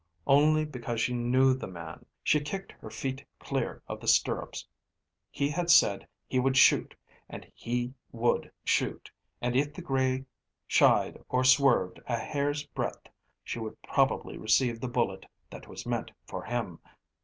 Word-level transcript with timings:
Only, 0.25 0.65
because 0.65 0.99
she 0.99 1.13
knew 1.13 1.53
the 1.53 1.67
man, 1.67 2.07
she 2.23 2.39
kicked 2.39 2.71
her 2.79 2.89
feet 2.89 3.23
clear 3.37 3.83
of 3.87 3.99
the 3.99 4.07
stirrups. 4.07 4.67
He 5.29 5.47
had 5.49 5.69
said 5.69 6.07
he 6.25 6.39
would 6.39 6.57
shoot 6.57 6.95
and 7.29 7.45
he 7.53 7.93
would 8.11 8.51
shoot, 8.63 9.11
and 9.43 9.55
if 9.55 9.75
the 9.75 9.83
grey 9.83 10.25
shied 10.65 11.19
or 11.29 11.43
swerved 11.43 11.99
a 12.07 12.17
hair's 12.17 12.63
breadth 12.65 13.09
she 13.43 13.59
would 13.59 13.79
probably 13.83 14.39
receive 14.39 14.79
the 14.81 14.87
bullet 14.87 15.27
that 15.51 15.67
was 15.67 15.85
meant 15.85 16.09
for 16.25 16.45
him. 16.45 16.79